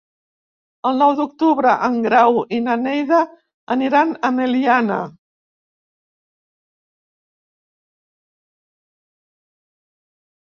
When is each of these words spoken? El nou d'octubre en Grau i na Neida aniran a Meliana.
El 0.89 0.95
nou 1.01 1.11
d'octubre 1.17 1.73
en 1.87 1.97
Grau 2.05 2.39
i 2.59 2.61
na 2.67 2.77
Neida 2.85 3.19
aniran 3.75 4.15
a 4.29 4.31
Meliana. 4.37 4.97